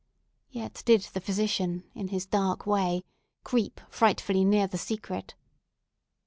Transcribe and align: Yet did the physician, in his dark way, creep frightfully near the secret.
Yet 0.49 0.81
did 0.83 1.01
the 1.13 1.21
physician, 1.21 1.83
in 1.93 2.07
his 2.07 2.25
dark 2.25 2.65
way, 2.65 3.03
creep 3.43 3.79
frightfully 3.91 4.43
near 4.43 4.65
the 4.65 4.79
secret. 4.79 5.35